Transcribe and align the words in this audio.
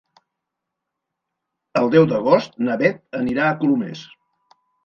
El 1.83 1.91
deu 1.97 2.09
d'agost 2.13 2.57
na 2.69 2.81
Beth 2.83 3.21
anirà 3.23 3.47
a 3.51 3.55
Colomers. 3.63 4.03